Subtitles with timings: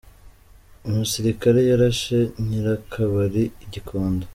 [0.87, 4.25] –umusilikare yarashe nyir’akabali i Gikondo